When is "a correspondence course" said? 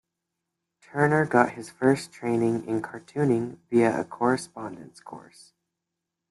4.01-5.53